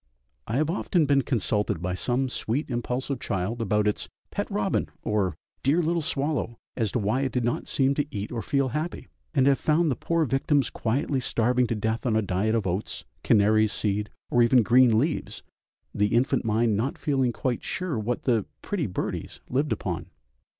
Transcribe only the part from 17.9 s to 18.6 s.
what the